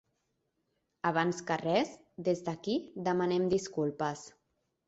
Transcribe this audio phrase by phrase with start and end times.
[1.09, 1.93] Abans que res,
[2.31, 2.79] des d'aquí
[3.11, 4.29] demanem disculpes.